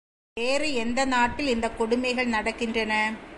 வேறு 0.33 0.73
எந்த 0.73 1.05
நாட்டில் 1.05 1.47
இந்தக் 1.47 1.77
கொடுமைகள் 1.77 2.27
நடக்கின்றன? 2.27 3.13